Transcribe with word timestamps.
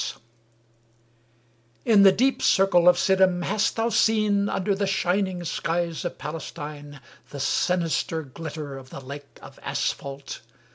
COWARDS 0.01 0.21
/* 1.85 1.85
In 1.95 2.01
the 2.01 2.11
deep 2.11 2.41
circle 2.41 2.89
of 2.89 2.97
Siddim 2.97 3.43
hast 3.43 3.75
thou 3.75 3.89
seen, 3.89 4.49
Under 4.49 4.73
the 4.73 4.87
shining 4.87 5.43
skies 5.43 6.03
of 6.03 6.17
Palestine, 6.17 6.99
The 7.29 7.39
sinister 7.39 8.23
glitter 8.23 8.79
of 8.79 8.89
the 8.89 8.99
Lake 8.99 9.37
of 9.43 9.59
Asphalt? 9.61 10.41